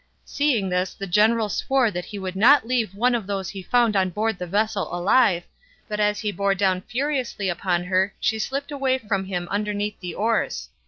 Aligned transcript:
Seeing 0.25 0.67
this 0.69 0.95
the 0.95 1.05
general 1.05 1.47
swore 1.47 1.85
he 1.91 2.17
would 2.17 2.35
not 2.35 2.67
leave 2.67 2.95
one 2.95 3.13
of 3.13 3.27
those 3.27 3.49
he 3.51 3.61
found 3.61 3.95
on 3.95 4.09
board 4.09 4.39
the 4.39 4.47
vessel 4.47 4.91
alive, 4.91 5.43
but 5.87 5.99
as 5.99 6.21
he 6.21 6.31
bore 6.31 6.55
down 6.55 6.81
furiously 6.81 7.49
upon 7.49 7.83
her 7.83 8.11
she 8.19 8.39
slipped 8.39 8.71
away 8.71 8.97
from 8.97 9.25
him 9.25 9.47
underneath 9.51 9.99
the 9.99 10.15
oars. 10.15 10.69